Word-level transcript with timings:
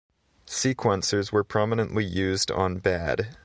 Sequencers 0.47 1.31
were 1.31 1.43
prominently 1.43 2.03
used 2.03 2.49
on 2.49 2.79
"Bad". 2.79 3.35